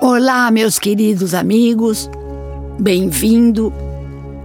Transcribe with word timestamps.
Olá, 0.00 0.48
meus 0.52 0.78
queridos 0.78 1.34
amigos, 1.34 2.08
bem-vindo, 2.78 3.72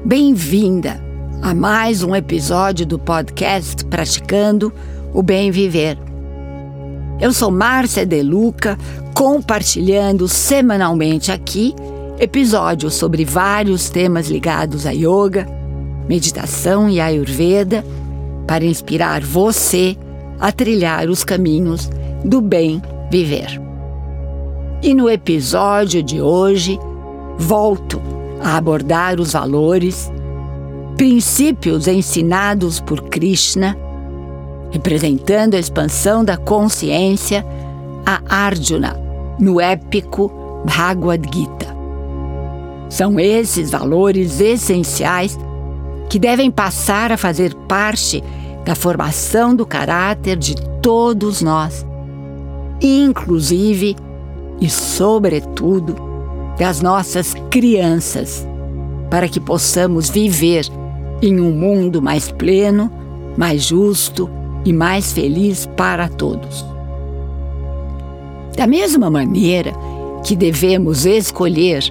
bem-vinda 0.04 1.00
a 1.44 1.54
mais 1.54 2.02
um 2.02 2.16
episódio 2.16 2.88
do 2.88 2.98
podcast 2.98 3.86
Praticando 3.86 4.74
o 5.14 5.22
Bem 5.22 5.52
Viver. 5.52 5.96
Eu 7.22 7.32
sou 7.32 7.52
Márcia 7.52 8.04
Deluca, 8.04 8.80
compartilhando 9.14 10.28
semanalmente 10.28 11.32
aqui 11.32 11.76
episódios 12.18 12.96
sobre 12.96 13.24
vários 13.24 13.92
temas 13.92 14.30
ligados 14.30 14.88
a 14.88 14.92
yoga, 14.92 15.48
meditação 16.10 16.90
e 16.90 17.00
ayurveda 17.00 17.86
para 18.48 18.66
inspirar 18.66 19.22
você 19.22 19.96
a 20.40 20.52
trilhar 20.52 21.08
os 21.12 21.24
caminhos 21.24 21.92
do 22.26 22.42
bem 22.42 22.82
viver. 23.12 23.62
E 24.84 24.94
no 24.94 25.10
episódio 25.10 26.04
de 26.04 26.22
hoje, 26.22 26.78
volto 27.38 28.02
a 28.42 28.58
abordar 28.58 29.18
os 29.18 29.32
valores, 29.32 30.12
princípios 30.98 31.88
ensinados 31.88 32.82
por 32.82 33.04
Krishna, 33.04 33.78
representando 34.72 35.54
a 35.54 35.58
expansão 35.58 36.26
da 36.26 36.36
consciência 36.36 37.46
a 38.06 38.22
Arjuna 38.28 39.00
no 39.40 39.62
épico 39.62 40.30
Bhagavad 40.66 41.30
Gita. 41.34 41.74
São 42.90 43.18
esses 43.18 43.72
valores 43.72 44.42
essenciais 44.42 45.40
que 46.10 46.20
devem 46.20 46.52
passar 46.52 47.10
a 47.10 47.16
fazer 47.16 47.56
parte 47.70 48.22
da 48.66 48.76
formação 48.76 49.56
do 49.56 49.66
caráter 49.66 50.36
de 50.36 50.56
todos 50.82 51.42
nós, 51.42 51.86
inclusive 52.82 53.96
e, 54.64 54.70
sobretudo, 54.70 55.94
das 56.58 56.82
nossas 56.82 57.34
crianças, 57.50 58.48
para 59.10 59.28
que 59.28 59.38
possamos 59.38 60.10
viver 60.10 60.66
em 61.22 61.38
um 61.42 61.52
mundo 61.52 62.02
mais 62.02 62.32
pleno, 62.32 62.90
mais 63.36 63.64
justo 63.64 64.30
e 64.64 64.72
mais 64.72 65.12
feliz 65.12 65.66
para 65.76 66.08
todos. 66.08 66.66
Da 68.56 68.66
mesma 68.66 69.10
maneira 69.10 69.74
que 70.24 70.34
devemos 70.34 71.06
escolher 71.06 71.84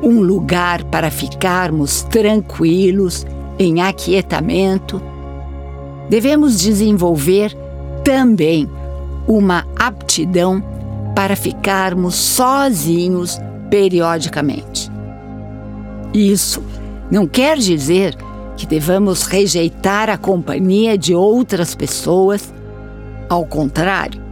um 0.00 0.20
lugar 0.20 0.84
para 0.84 1.10
ficarmos 1.10 2.02
tranquilos, 2.02 3.26
em 3.58 3.80
aquietamento, 3.82 5.02
devemos 6.08 6.60
desenvolver 6.60 7.52
também 8.04 8.68
uma 9.26 9.66
aptidão 9.76 10.71
para 11.14 11.36
ficarmos 11.36 12.14
sozinhos 12.14 13.38
periodicamente. 13.70 14.90
Isso 16.12 16.62
não 17.10 17.26
quer 17.26 17.56
dizer 17.58 18.16
que 18.56 18.66
devamos 18.66 19.24
rejeitar 19.24 20.10
a 20.10 20.18
companhia 20.18 20.96
de 20.96 21.14
outras 21.14 21.74
pessoas. 21.74 22.52
Ao 23.28 23.44
contrário, 23.46 24.22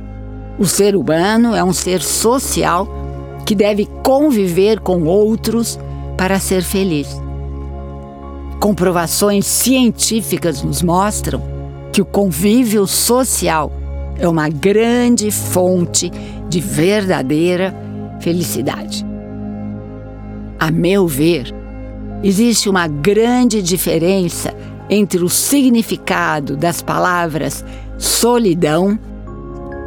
o 0.58 0.66
ser 0.66 0.94
humano 0.94 1.54
é 1.54 1.64
um 1.64 1.72
ser 1.72 2.02
social 2.02 2.86
que 3.46 3.54
deve 3.54 3.86
conviver 4.04 4.80
com 4.80 5.04
outros 5.04 5.78
para 6.16 6.38
ser 6.38 6.62
feliz. 6.62 7.08
Comprovações 8.60 9.46
científicas 9.46 10.62
nos 10.62 10.82
mostram 10.82 11.42
que 11.92 12.02
o 12.02 12.04
convívio 12.04 12.86
social 12.86 13.72
é 14.20 14.28
uma 14.28 14.48
grande 14.48 15.30
fonte 15.30 16.12
de 16.48 16.60
verdadeira 16.60 17.74
felicidade. 18.20 19.04
A 20.58 20.70
meu 20.70 21.08
ver, 21.08 21.54
existe 22.22 22.68
uma 22.68 22.86
grande 22.86 23.62
diferença 23.62 24.54
entre 24.90 25.24
o 25.24 25.28
significado 25.28 26.56
das 26.56 26.82
palavras 26.82 27.64
solidão 27.96 28.98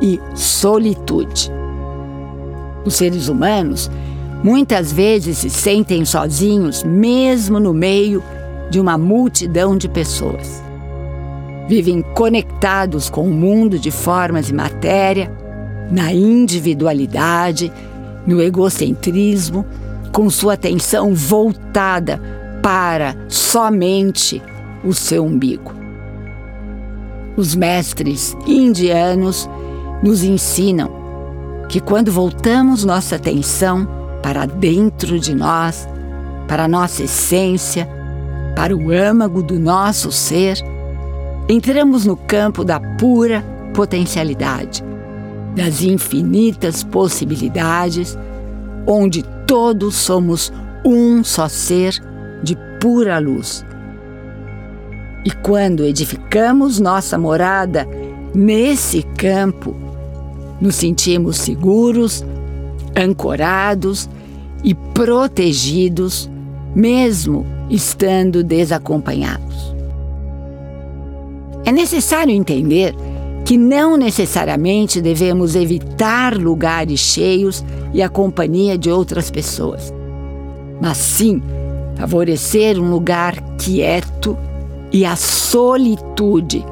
e 0.02 0.20
solitude. 0.36 1.52
Os 2.84 2.96
seres 2.96 3.28
humanos 3.28 3.90
muitas 4.44 4.92
vezes 4.92 5.38
se 5.38 5.50
sentem 5.50 6.04
sozinhos, 6.04 6.84
mesmo 6.84 7.60
no 7.60 7.74
meio 7.74 8.24
de 8.70 8.80
uma 8.80 8.98
multidão 8.98 9.78
de 9.78 9.88
pessoas 9.88 10.64
vivem 11.68 12.02
conectados 12.02 13.10
com 13.10 13.28
o 13.28 13.34
mundo 13.34 13.80
de 13.80 13.92
formas 13.92 14.50
e 14.50 14.54
matéria, 14.54 15.32
na 15.92 16.14
individualidade, 16.14 17.72
no 18.26 18.42
egocentrismo, 18.42 19.66
com 20.12 20.30
sua 20.30 20.54
atenção 20.54 21.14
voltada 21.14 22.22
para 22.62 23.16
somente 23.28 24.42
o 24.84 24.94
seu 24.94 25.26
umbigo. 25.26 25.74
Os 27.36 27.56
mestres 27.56 28.36
indianos 28.46 29.50
nos 30.04 30.24
ensinam 30.24 30.92
que 31.68 31.80
quando 31.80 32.12
voltamos 32.12 32.86
nossa 32.86 33.16
atenção 33.16 33.88
para 34.22 34.46
dentro 34.46 35.20
de 35.20 35.34
nós, 35.34 35.88
para 36.48 36.68
nossa 36.68 37.04
essência, 37.04 37.90
para 38.56 38.76
o 38.76 38.92
âmago 38.92 39.42
do 39.42 39.60
nosso 39.60 40.12
ser, 40.12 40.58
entramos 41.48 42.06
no 42.06 42.16
campo 42.16 42.64
da 42.64 42.80
pura 42.80 43.44
potencialidade, 43.74 44.84
das 45.56 45.82
infinitas 45.82 46.84
possibilidades, 46.84 48.18
onde 48.88 49.24
todos 49.46 49.96
somos 49.96 50.52
um 50.86 51.24
só 51.24 51.48
ser 51.48 51.94
de 52.44 52.58
pura 52.80 53.20
luz. 53.20 53.66
E 55.26 55.32
quando 55.32 55.86
edificamos 55.86 56.80
nossa 56.80 57.18
morada 57.18 57.88
nesse 58.34 59.04
campo, 59.18 59.76
nos 60.60 60.76
sentimos 60.76 61.38
seguros, 61.38 62.26
ancorados 62.96 64.10
e 64.64 64.74
protegidos, 64.74 66.30
mesmo 66.76 67.46
estando 67.70 68.44
desacompanhados. 68.44 69.73
É 71.66 71.72
necessário 71.72 72.34
entender 72.34 72.94
que 73.46 73.58
não 73.58 73.98
necessariamente 73.98 75.02
devemos 75.02 75.56
evitar 75.56 76.36
lugares 76.38 77.00
cheios 77.00 77.64
e 77.94 78.02
a 78.02 78.10
companhia 78.10 78.78
de 78.78 78.90
outras 78.90 79.30
pessoas, 79.30 79.94
mas 80.82 80.98
sim 80.98 81.42
favorecer 81.96 82.80
um 82.80 82.90
lugar 82.90 83.40
quieto 83.58 84.38
e 84.92 85.06
a 85.06 85.16
solitude 85.16 86.66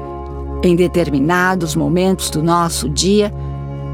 em 0.62 0.76
determinados 0.76 1.74
momentos 1.74 2.30
do 2.30 2.42
nosso 2.42 2.88
dia 2.88 3.32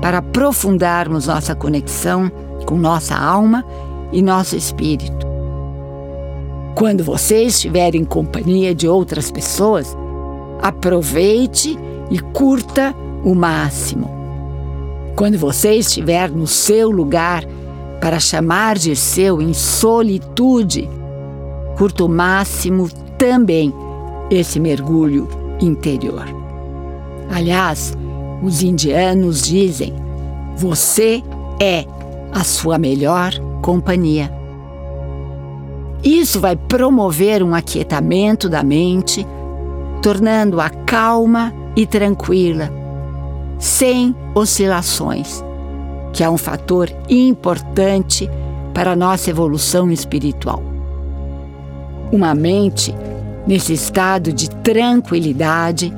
para 0.00 0.18
aprofundarmos 0.18 1.26
nossa 1.26 1.54
conexão 1.54 2.30
com 2.66 2.76
nossa 2.76 3.16
alma 3.16 3.64
e 4.12 4.22
nosso 4.22 4.56
espírito. 4.56 5.26
Quando 6.74 7.02
você 7.02 7.44
estiver 7.44 7.94
em 7.94 8.04
companhia 8.04 8.74
de 8.74 8.86
outras 8.86 9.30
pessoas, 9.30 9.96
aproveite 10.60 11.78
e 12.10 12.18
curta 12.18 12.94
o 13.24 13.34
máximo. 13.34 14.10
Quando 15.16 15.36
você 15.36 15.74
estiver 15.74 16.30
no 16.30 16.46
seu 16.46 16.90
lugar 16.90 17.44
para 18.00 18.20
chamar 18.20 18.78
de 18.78 18.94
seu 18.94 19.42
em 19.42 19.52
solitude, 19.52 20.88
curta 21.76 22.04
o 22.04 22.08
máximo 22.08 22.88
também 23.18 23.74
esse 24.30 24.60
mergulho 24.60 25.28
interior. 25.60 26.24
Aliás, 27.30 27.92
os 28.42 28.62
indianos 28.62 29.42
dizem: 29.42 29.92
você 30.56 31.22
é 31.60 31.84
a 32.32 32.44
sua 32.44 32.78
melhor 32.78 33.32
companhia. 33.60 34.32
Isso 36.02 36.38
vai 36.38 36.54
promover 36.54 37.42
um 37.42 37.54
aquietamento 37.54 38.48
da 38.48 38.62
mente 38.62 39.26
tornando-a 40.02 40.70
calma 40.70 41.52
e 41.76 41.86
tranquila, 41.86 42.72
sem 43.58 44.14
oscilações, 44.34 45.42
que 46.12 46.22
é 46.22 46.30
um 46.30 46.38
fator 46.38 46.90
importante 47.08 48.28
para 48.74 48.92
a 48.92 48.96
nossa 48.96 49.30
evolução 49.30 49.90
espiritual. 49.90 50.62
Uma 52.12 52.34
mente 52.34 52.94
nesse 53.46 53.72
estado 53.72 54.32
de 54.32 54.50
tranquilidade 54.50 55.92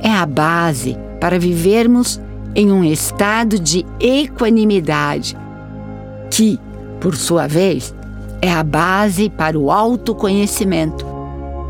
é 0.00 0.10
a 0.10 0.26
base 0.26 0.96
para 1.20 1.38
vivermos 1.38 2.20
em 2.54 2.70
um 2.70 2.84
estado 2.84 3.58
de 3.58 3.84
equanimidade, 4.00 5.36
que, 6.30 6.58
por 7.00 7.16
sua 7.16 7.46
vez, 7.46 7.94
é 8.40 8.52
a 8.52 8.62
base 8.62 9.30
para 9.30 9.58
o 9.58 9.70
autoconhecimento, 9.70 11.04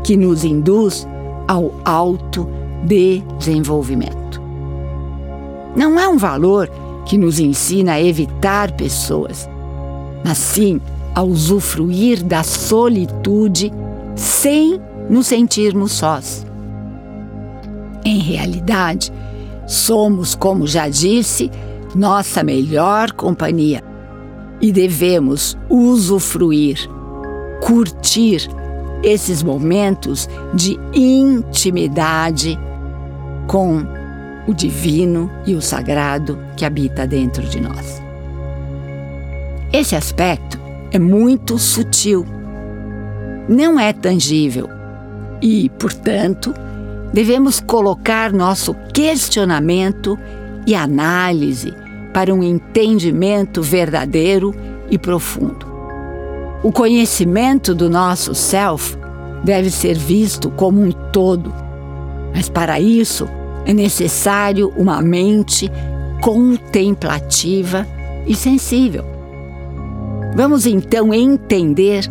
que 0.03 0.17
nos 0.17 0.43
induz 0.43 1.07
ao 1.47 1.73
autodesenvolvimento. 1.83 4.41
Não 5.75 5.99
é 5.99 6.07
um 6.07 6.17
valor 6.17 6.69
que 7.05 7.17
nos 7.17 7.39
ensina 7.39 7.93
a 7.93 8.01
evitar 8.01 8.71
pessoas, 8.71 9.49
mas 10.23 10.37
sim 10.37 10.79
a 11.13 11.21
usufruir 11.21 12.23
da 12.23 12.43
solitude 12.43 13.73
sem 14.15 14.79
nos 15.09 15.27
sentirmos 15.27 15.91
sós. 15.91 16.45
Em 18.03 18.19
realidade, 18.19 19.11
somos, 19.67 20.35
como 20.35 20.67
já 20.67 20.89
disse, 20.89 21.51
nossa 21.93 22.43
melhor 22.43 23.11
companhia 23.11 23.83
e 24.61 24.71
devemos 24.71 25.57
usufruir, 25.69 26.77
curtir 27.61 28.47
esses 29.05 29.43
momentos 29.43 30.27
de 30.51 30.79
intimidade 30.91 32.59
com 33.45 33.85
o 34.47 34.53
divino 34.53 35.29
e 35.45 35.53
o 35.53 35.61
sagrado 35.61 36.39
que 36.57 36.65
habita 36.65 37.05
dentro 37.05 37.43
de 37.43 37.61
nós. 37.61 38.01
Esse 39.71 39.95
aspecto 39.95 40.59
é 40.91 40.97
muito 40.97 41.59
sutil, 41.59 42.25
não 43.47 43.79
é 43.79 43.93
tangível 43.93 44.67
e, 45.39 45.69
portanto, 45.77 46.51
devemos 47.13 47.59
colocar 47.59 48.33
nosso 48.33 48.73
questionamento 48.91 50.17
e 50.65 50.73
análise 50.73 51.71
para 52.11 52.33
um 52.33 52.41
entendimento 52.41 53.61
verdadeiro 53.61 54.55
e 54.89 54.97
profundo. 54.97 55.74
O 56.65 56.71
conhecimento 56.71 57.75
do 57.75 57.91
nosso 57.91 58.33
self 58.33 58.97
deve 59.43 59.69
ser 59.69 59.95
visto 59.95 60.49
como 60.49 60.81
um 60.81 60.91
todo, 60.91 61.53
mas 62.33 62.49
para 62.49 62.79
isso 62.79 63.29
é 63.67 63.71
necessário 63.71 64.73
uma 64.75 64.99
mente 64.99 65.71
contemplativa 66.23 67.85
e 68.25 68.33
sensível. 68.33 69.05
Vamos 70.35 70.65
então 70.65 71.13
entender 71.13 72.09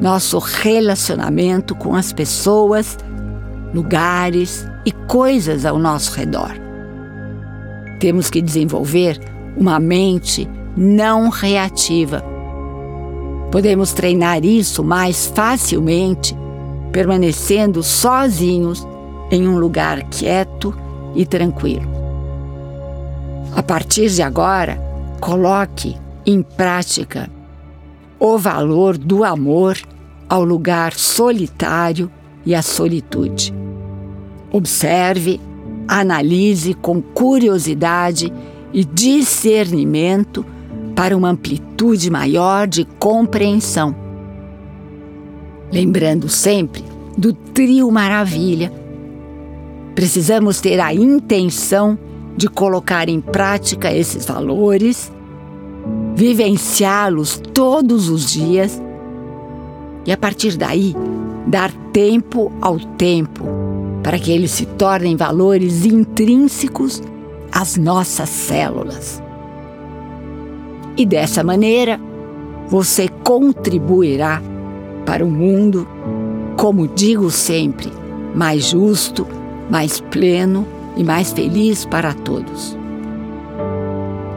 nosso 0.00 0.38
relacionamento 0.38 1.74
com 1.74 1.94
as 1.94 2.10
pessoas, 2.10 2.96
lugares 3.74 4.66
e 4.86 4.92
coisas 4.92 5.66
ao 5.66 5.78
nosso 5.78 6.16
redor. 6.16 6.54
Temos 8.00 8.30
que 8.30 8.40
desenvolver 8.40 9.20
uma 9.58 9.78
mente 9.78 10.48
não 10.74 11.28
reativa. 11.28 12.39
Podemos 13.50 13.92
treinar 13.92 14.44
isso 14.44 14.84
mais 14.84 15.26
facilmente 15.26 16.36
permanecendo 16.92 17.82
sozinhos 17.82 18.86
em 19.30 19.46
um 19.46 19.58
lugar 19.58 20.02
quieto 20.04 20.74
e 21.14 21.24
tranquilo. 21.24 21.88
A 23.54 23.62
partir 23.62 24.08
de 24.10 24.22
agora, 24.22 24.80
coloque 25.20 25.96
em 26.26 26.42
prática 26.42 27.30
o 28.18 28.36
valor 28.38 28.96
do 28.96 29.24
amor 29.24 29.78
ao 30.28 30.44
lugar 30.44 30.94
solitário 30.94 32.10
e 32.44 32.54
à 32.54 32.62
solitude. 32.62 33.52
Observe, 34.52 35.40
analise 35.88 36.74
com 36.74 37.00
curiosidade 37.00 38.32
e 38.72 38.84
discernimento 38.84 40.44
para 41.00 41.16
uma 41.16 41.30
amplitude 41.30 42.10
maior 42.10 42.68
de 42.68 42.84
compreensão. 42.84 43.96
Lembrando 45.72 46.28
sempre 46.28 46.84
do 47.16 47.32
trio 47.32 47.90
maravilha, 47.90 48.70
precisamos 49.94 50.60
ter 50.60 50.78
a 50.78 50.92
intenção 50.92 51.98
de 52.36 52.48
colocar 52.48 53.08
em 53.08 53.18
prática 53.18 53.90
esses 53.90 54.26
valores, 54.26 55.10
vivenciá-los 56.14 57.40
todos 57.54 58.10
os 58.10 58.30
dias 58.30 58.78
e, 60.04 60.12
a 60.12 60.18
partir 60.18 60.58
daí, 60.58 60.94
dar 61.46 61.72
tempo 61.94 62.52
ao 62.60 62.78
tempo 62.78 63.46
para 64.02 64.18
que 64.18 64.30
eles 64.30 64.50
se 64.50 64.66
tornem 64.66 65.16
valores 65.16 65.86
intrínsecos 65.86 67.02
as 67.50 67.78
nossas 67.78 68.28
células. 68.28 69.22
E 71.00 71.06
dessa 71.06 71.42
maneira, 71.42 71.98
você 72.68 73.08
contribuirá 73.24 74.42
para 75.06 75.24
o 75.24 75.30
mundo, 75.30 75.88
como 76.58 76.86
digo 76.86 77.30
sempre, 77.30 77.90
mais 78.34 78.66
justo, 78.66 79.26
mais 79.70 79.98
pleno 79.98 80.66
e 80.98 81.02
mais 81.02 81.32
feliz 81.32 81.86
para 81.86 82.12
todos. 82.12 82.76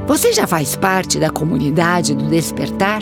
Você 0.08 0.32
já 0.32 0.48
faz 0.48 0.78
parte 0.78 1.20
da 1.20 1.30
comunidade 1.30 2.16
do 2.16 2.30
Despertar? 2.30 3.02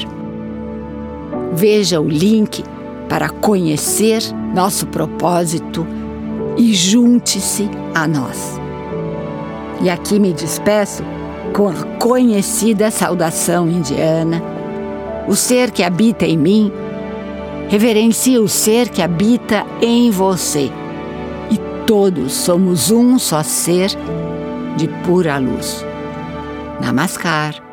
Veja 1.53 2.01
o 2.01 2.09
link 2.09 2.63
para 3.07 3.29
conhecer 3.29 4.23
nosso 4.55 4.87
propósito 4.87 5.85
e 6.57 6.73
junte-se 6.73 7.69
a 7.93 8.07
nós. 8.07 8.59
E 9.83 9.87
aqui 9.87 10.19
me 10.19 10.33
despeço 10.33 11.03
com 11.53 11.67
a 11.67 11.73
conhecida 11.99 12.89
saudação 12.89 13.69
indiana. 13.69 14.41
O 15.27 15.35
ser 15.35 15.71
que 15.71 15.83
habita 15.83 16.25
em 16.25 16.37
mim 16.37 16.71
reverencia 17.69 18.41
o 18.41 18.49
ser 18.49 18.89
que 18.89 19.01
habita 19.01 19.65
em 19.81 20.11
você. 20.11 20.69
E 21.49 21.57
todos 21.85 22.33
somos 22.33 22.91
um 22.91 23.17
só 23.17 23.43
ser 23.43 23.91
de 24.75 24.87
pura 25.05 25.37
luz. 25.37 25.85
Namaskar. 26.81 27.70